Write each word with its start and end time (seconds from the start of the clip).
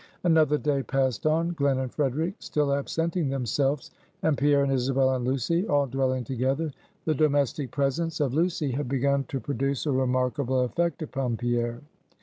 Another 0.23 0.57
day 0.57 0.81
passed 0.81 1.27
on; 1.27 1.53
Glen 1.53 1.77
and 1.77 1.93
Frederic 1.93 2.33
still 2.39 2.73
absenting 2.73 3.29
themselves, 3.29 3.91
and 4.23 4.35
Pierre 4.35 4.63
and 4.63 4.71
Isabel 4.71 5.13
and 5.13 5.23
Lucy 5.23 5.67
all 5.67 5.85
dwelling 5.85 6.23
together. 6.23 6.73
The 7.05 7.13
domestic 7.13 7.69
presence 7.69 8.19
of 8.19 8.33
Lucy 8.33 8.71
had 8.71 8.89
begun 8.89 9.25
to 9.25 9.39
produce 9.39 9.85
a 9.85 9.91
remarkable 9.91 10.61
effect 10.61 11.03
upon 11.03 11.37
Pierre. 11.37 11.81